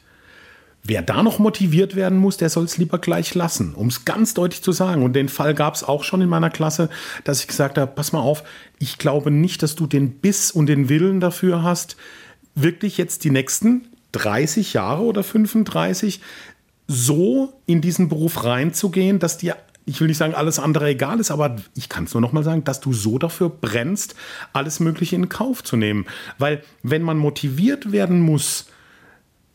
Wer 0.86 1.02
da 1.02 1.24
noch 1.24 1.40
motiviert 1.40 1.96
werden 1.96 2.18
muss, 2.18 2.36
der 2.36 2.50
soll 2.50 2.66
es 2.66 2.78
lieber 2.78 3.00
gleich 3.00 3.36
lassen, 3.36 3.74
um 3.74 3.88
es 3.88 4.04
ganz 4.04 4.34
deutlich 4.34 4.62
zu 4.62 4.74
sagen. 4.74 5.04
Und 5.04 5.13
den 5.13 5.30
Fall 5.30 5.54
gab 5.54 5.75
es 5.75 5.84
auch 5.84 6.04
schon 6.04 6.22
in 6.22 6.28
meiner 6.28 6.50
Klasse, 6.50 6.90
dass 7.24 7.40
ich 7.40 7.48
gesagt 7.48 7.78
habe, 7.78 7.92
pass 7.94 8.12
mal 8.12 8.20
auf, 8.20 8.44
ich 8.80 8.98
glaube 8.98 9.32
nicht, 9.32 9.63
dass 9.63 9.75
du 9.75 9.88
den 9.88 10.12
Biss 10.12 10.52
und 10.52 10.66
den 10.66 10.90
Willen 10.90 11.22
dafür 11.22 11.63
hast, 11.63 11.96
wirklich 12.54 12.98
jetzt 12.98 13.24
die 13.24 13.30
nächsten 13.30 13.88
30 14.12 14.74
Jahre 14.74 15.04
oder 15.04 15.24
35 15.24 16.20
so 16.88 17.54
in 17.66 17.80
diesen 17.80 18.10
Beruf 18.10 18.44
reinzugehen, 18.44 19.20
dass 19.20 19.38
dir 19.38 19.56
ich 19.86 20.00
will 20.00 20.08
nicht 20.08 20.18
sagen, 20.18 20.34
alles 20.34 20.60
andere 20.60 20.88
egal 20.88 21.20
ist, 21.20 21.30
aber 21.30 21.58
ich 21.75 21.90
kann 21.90 22.06
es 22.06 22.13
nur 22.13 22.22
noch 22.22 22.32
mal 22.32 22.44
sagen, 22.44 22.63
dass 22.63 22.80
du 22.80 22.94
so 22.94 23.18
dafür 23.18 23.50
brennst, 23.50 24.16
alles 24.54 24.80
Mögliche 24.80 25.18
in 25.18 25.28
Kauf 25.28 25.62
zu 25.62 25.75
nehmen. 25.75 26.06
Weil 26.38 26.63
wenn 26.84 27.02
man 27.02 27.18
motiviert 27.18 27.92
werden 27.92 28.22
muss, 28.22 28.68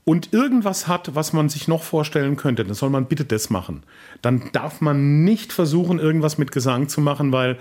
und 0.09 0.33
irgendwas 0.33 0.89
hat, 0.89 1.15
was 1.15 1.35
man 1.35 1.51
sich 1.51 1.69
noch 1.69 1.83
vorstellen 1.83 2.37
könnte, 2.37 2.65
dann 2.65 2.73
soll 2.73 2.89
man 2.89 3.05
bitte 3.05 3.27
das 3.27 3.51
machen. 3.51 3.83
Dann 4.23 4.49
darf 4.53 4.81
man 4.81 5.23
nicht 5.23 5.53
versuchen, 5.53 5.99
irgendwas 5.99 6.39
mit 6.39 6.51
Gesang 6.51 6.89
zu 6.89 7.03
machen, 7.03 7.31
weil 7.31 7.59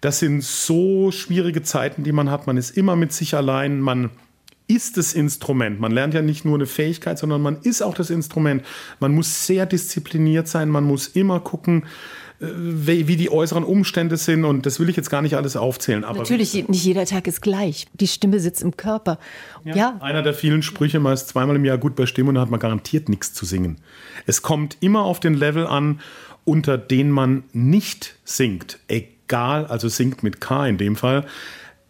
das 0.00 0.18
sind 0.18 0.42
so 0.42 1.12
schwierige 1.12 1.62
Zeiten, 1.62 2.02
die 2.02 2.10
man 2.10 2.28
hat. 2.28 2.48
Man 2.48 2.56
ist 2.56 2.76
immer 2.76 2.96
mit 2.96 3.12
sich 3.12 3.36
allein, 3.36 3.80
man 3.80 4.10
ist 4.68 4.96
das 4.96 5.12
Instrument. 5.14 5.80
Man 5.80 5.92
lernt 5.92 6.14
ja 6.14 6.22
nicht 6.22 6.44
nur 6.44 6.56
eine 6.56 6.66
Fähigkeit, 6.66 7.18
sondern 7.18 7.40
man 7.40 7.58
ist 7.62 7.82
auch 7.82 7.94
das 7.94 8.10
Instrument. 8.10 8.64
Man 9.00 9.14
muss 9.14 9.46
sehr 9.46 9.66
diszipliniert 9.66 10.48
sein, 10.48 10.68
man 10.68 10.84
muss 10.84 11.06
immer 11.08 11.40
gucken, 11.40 11.84
äh, 12.40 12.46
wie 12.48 13.16
die 13.16 13.30
äußeren 13.30 13.64
Umstände 13.64 14.16
sind. 14.16 14.44
Und 14.44 14.66
das 14.66 14.80
will 14.80 14.88
ich 14.88 14.96
jetzt 14.96 15.08
gar 15.08 15.22
nicht 15.22 15.36
alles 15.36 15.56
aufzählen. 15.56 16.04
Aber 16.04 16.18
Natürlich, 16.18 16.54
nicht 16.68 16.84
jeder 16.84 17.06
Tag 17.06 17.26
ist 17.26 17.40
gleich. 17.42 17.86
Die 17.94 18.08
Stimme 18.08 18.40
sitzt 18.40 18.62
im 18.62 18.76
Körper. 18.76 19.18
Ja, 19.64 19.76
ja. 19.76 19.96
Einer 20.00 20.22
der 20.22 20.34
vielen 20.34 20.62
Sprüche, 20.62 20.98
man 20.98 21.14
ist 21.14 21.28
zweimal 21.28 21.56
im 21.56 21.64
Jahr 21.64 21.78
gut 21.78 21.94
bei 21.94 22.06
Stimme 22.06 22.30
und 22.30 22.34
dann 22.34 22.42
hat 22.42 22.50
man 22.50 22.60
garantiert 22.60 23.08
nichts 23.08 23.32
zu 23.32 23.46
singen. 23.46 23.78
Es 24.26 24.42
kommt 24.42 24.76
immer 24.80 25.02
auf 25.02 25.20
den 25.20 25.34
Level 25.34 25.66
an, 25.66 26.00
unter 26.44 26.76
den 26.76 27.10
man 27.10 27.44
nicht 27.52 28.16
singt. 28.24 28.80
Egal, 28.88 29.66
also 29.66 29.88
singt 29.88 30.22
mit 30.22 30.40
K 30.40 30.66
in 30.66 30.78
dem 30.78 30.96
Fall, 30.96 31.26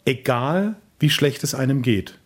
egal 0.05 0.77
wie 0.99 1.11
schlecht 1.11 1.45
es 1.45 1.55
einem 1.55 1.83
geht. 1.83 2.19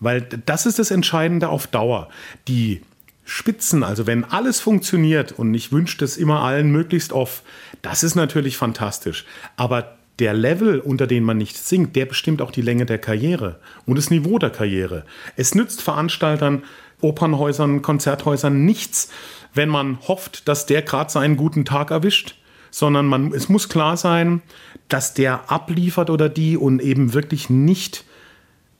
Weil 0.00 0.22
das 0.22 0.66
ist 0.66 0.78
das 0.78 0.90
Entscheidende 0.90 1.48
auf 1.48 1.66
Dauer. 1.66 2.08
Die 2.48 2.82
Spitzen, 3.24 3.82
also 3.82 4.06
wenn 4.06 4.24
alles 4.24 4.60
funktioniert 4.60 5.32
und 5.32 5.52
ich 5.54 5.72
wünsche 5.72 5.98
das 5.98 6.16
immer 6.16 6.42
allen 6.42 6.70
möglichst 6.70 7.12
oft, 7.12 7.42
das 7.82 8.02
ist 8.02 8.14
natürlich 8.14 8.56
fantastisch. 8.56 9.24
Aber 9.56 9.96
der 10.18 10.32
Level, 10.32 10.78
unter 10.80 11.06
dem 11.06 11.24
man 11.24 11.36
nicht 11.36 11.56
singt, 11.56 11.96
der 11.96 12.06
bestimmt 12.06 12.40
auch 12.40 12.50
die 12.50 12.62
Länge 12.62 12.86
der 12.86 12.98
Karriere 12.98 13.58
und 13.84 13.98
das 13.98 14.10
Niveau 14.10 14.38
der 14.38 14.50
Karriere. 14.50 15.04
Es 15.36 15.54
nützt 15.54 15.82
Veranstaltern, 15.82 16.62
Opernhäusern, 17.00 17.82
Konzerthäusern 17.82 18.64
nichts, 18.64 19.10
wenn 19.52 19.68
man 19.68 19.98
hofft, 20.08 20.48
dass 20.48 20.66
der 20.66 20.82
gerade 20.82 21.10
seinen 21.10 21.36
guten 21.36 21.64
Tag 21.64 21.90
erwischt, 21.90 22.36
sondern 22.70 23.06
man, 23.06 23.32
es 23.32 23.48
muss 23.48 23.68
klar 23.68 23.96
sein, 23.96 24.42
dass 24.88 25.14
der 25.14 25.50
abliefert 25.50 26.10
oder 26.10 26.28
die 26.28 26.56
und 26.56 26.80
eben 26.80 27.12
wirklich 27.12 27.50
nicht 27.50 28.04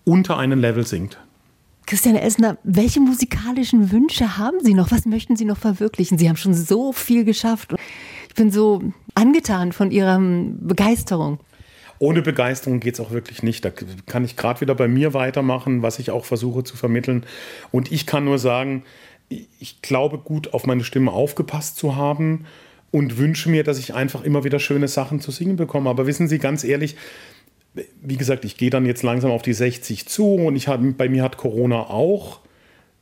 unter 0.06 0.38
einen 0.38 0.60
Level 0.60 0.86
singt. 0.86 1.18
Christiane 1.84 2.20
Essner, 2.22 2.58
welche 2.64 3.00
musikalischen 3.00 3.92
Wünsche 3.92 4.38
haben 4.38 4.58
Sie 4.60 4.74
noch? 4.74 4.90
Was 4.90 5.04
möchten 5.04 5.36
Sie 5.36 5.44
noch 5.44 5.58
verwirklichen? 5.58 6.18
Sie 6.18 6.28
haben 6.28 6.36
schon 6.36 6.54
so 6.54 6.92
viel 6.92 7.24
geschafft. 7.24 7.74
Ich 8.28 8.34
bin 8.34 8.50
so 8.50 8.82
angetan 9.14 9.72
von 9.72 9.90
Ihrer 9.90 10.18
Begeisterung. 10.18 11.38
Ohne 11.98 12.22
Begeisterung 12.22 12.80
geht 12.80 12.94
es 12.94 13.00
auch 13.00 13.10
wirklich 13.10 13.42
nicht. 13.42 13.64
Da 13.64 13.70
kann 13.70 14.24
ich 14.24 14.36
gerade 14.36 14.60
wieder 14.60 14.74
bei 14.74 14.88
mir 14.88 15.14
weitermachen, 15.14 15.82
was 15.82 15.98
ich 15.98 16.10
auch 16.10 16.24
versuche 16.24 16.64
zu 16.64 16.76
vermitteln. 16.76 17.24
Und 17.70 17.92
ich 17.92 18.06
kann 18.06 18.24
nur 18.24 18.38
sagen, 18.38 18.82
ich 19.28 19.80
glaube 19.80 20.18
gut 20.18 20.54
auf 20.54 20.66
meine 20.66 20.84
Stimme 20.84 21.12
aufgepasst 21.12 21.76
zu 21.76 21.96
haben 21.96 22.46
und 22.90 23.18
wünsche 23.18 23.48
mir, 23.48 23.64
dass 23.64 23.78
ich 23.78 23.94
einfach 23.94 24.22
immer 24.22 24.44
wieder 24.44 24.58
schöne 24.58 24.88
Sachen 24.88 25.20
zu 25.20 25.30
singen 25.30 25.56
bekomme. 25.56 25.88
Aber 25.88 26.06
wissen 26.06 26.28
Sie, 26.28 26.38
ganz 26.38 26.64
ehrlich, 26.64 26.96
wie 28.02 28.16
gesagt, 28.16 28.44
ich 28.44 28.56
gehe 28.56 28.70
dann 28.70 28.86
jetzt 28.86 29.02
langsam 29.02 29.30
auf 29.30 29.42
die 29.42 29.52
60 29.52 30.06
zu 30.06 30.34
und 30.34 30.56
ich 30.56 30.68
hab, 30.68 30.80
bei 30.96 31.08
mir 31.08 31.22
hat 31.22 31.36
Corona 31.36 31.80
auch 31.90 32.40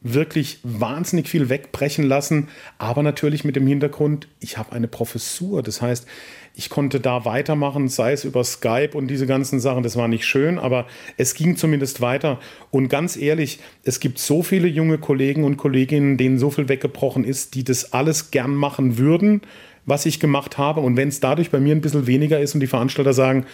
wirklich 0.04 0.58
wahnsinnig 0.62 1.28
viel 1.28 1.48
wegbrechen 1.48 2.04
lassen, 2.04 2.48
aber 2.76 3.02
natürlich 3.02 3.42
mit 3.42 3.56
dem 3.56 3.66
Hintergrund, 3.66 4.28
ich 4.38 4.58
habe 4.58 4.72
eine 4.72 4.86
Professur. 4.86 5.62
Das 5.62 5.80
heißt, 5.80 6.06
ich 6.54 6.68
konnte 6.68 7.00
da 7.00 7.24
weitermachen, 7.24 7.88
sei 7.88 8.12
es 8.12 8.24
über 8.24 8.44
Skype 8.44 8.90
und 8.92 9.08
diese 9.08 9.26
ganzen 9.26 9.60
Sachen. 9.60 9.82
Das 9.82 9.96
war 9.96 10.06
nicht 10.06 10.26
schön, 10.26 10.58
aber 10.58 10.86
es 11.16 11.34
ging 11.34 11.56
zumindest 11.56 12.02
weiter. 12.02 12.38
Und 12.70 12.88
ganz 12.88 13.16
ehrlich, 13.16 13.60
es 13.82 13.98
gibt 13.98 14.18
so 14.18 14.42
viele 14.42 14.68
junge 14.68 14.98
Kollegen 14.98 15.42
und 15.42 15.56
Kolleginnen, 15.56 16.18
denen 16.18 16.38
so 16.38 16.50
viel 16.50 16.68
weggebrochen 16.68 17.24
ist, 17.24 17.54
die 17.54 17.64
das 17.64 17.94
alles 17.94 18.30
gern 18.30 18.54
machen 18.54 18.98
würden, 18.98 19.40
was 19.86 20.06
ich 20.06 20.20
gemacht 20.20 20.58
habe. 20.58 20.80
Und 20.82 20.96
wenn 20.98 21.08
es 21.08 21.18
dadurch 21.18 21.50
bei 21.50 21.60
mir 21.60 21.74
ein 21.74 21.80
bisschen 21.80 22.06
weniger 22.06 22.38
ist 22.38 22.54
und 22.54 22.60
die 22.60 22.66
Veranstalter 22.66 23.14
sagen, 23.14 23.46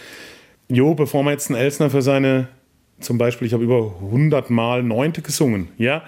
jo, 0.67 0.93
bevor 0.93 1.23
wir 1.23 1.31
jetzt 1.31 1.49
einen 1.49 1.59
Elsner 1.59 1.89
für 1.89 2.01
seine, 2.01 2.47
zum 2.99 3.17
Beispiel, 3.17 3.47
ich 3.47 3.53
habe 3.53 3.63
über 3.63 3.93
100 4.05 4.49
Mal 4.49 4.83
Neunte 4.83 5.21
gesungen, 5.21 5.69
ja, 5.77 6.03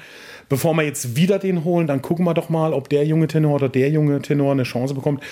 bevor 0.50 0.74
wir 0.74 0.84
jetzt 0.84 1.16
wieder 1.16 1.40
den 1.40 1.64
holen, 1.64 1.88
dann 1.88 2.02
gucken 2.02 2.26
wir 2.26 2.34
doch 2.34 2.50
mal, 2.50 2.74
ob 2.74 2.90
der 2.90 3.06
junge 3.06 3.28
Tenor 3.28 3.56
oder 3.56 3.70
der 3.70 3.90
junge 3.90 4.22
Tenor 4.22 4.52
eine 4.52 4.64
Chance 4.64 4.94
bekommt. 4.94 5.24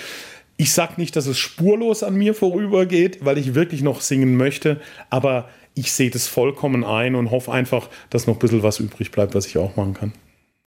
Ich 0.58 0.74
sage 0.74 0.94
nicht, 0.98 1.16
dass 1.16 1.28
es 1.28 1.38
spurlos 1.40 2.04
an 2.04 2.16
mir 2.16 2.34
vorübergeht, 2.34 3.24
weil 3.26 3.38
ich 3.38 3.56
wirklich 3.56 3.82
noch 3.82 4.02
singen 4.02 4.38
möchte, 4.38 4.80
aber 5.10 5.50
ich 5.74 5.92
sehe 5.92 6.10
das 6.10 6.28
vollkommen 6.28 6.84
ein 6.84 7.16
und 7.16 7.32
hoffe 7.32 7.52
einfach, 7.52 7.90
dass 8.10 8.28
noch 8.28 8.36
ein 8.36 8.40
bisschen 8.40 8.64
was 8.64 8.80
übrig 8.80 9.12
bleibt, 9.12 9.34
was 9.34 9.48
ich 9.48 9.58
auch 9.58 9.76
machen 9.76 9.94
kann. 9.94 10.14